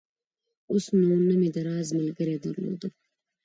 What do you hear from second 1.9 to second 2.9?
ملګرى درلود.